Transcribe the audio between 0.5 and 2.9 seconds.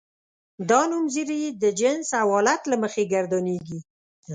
دا نومځري د جنس او حالت له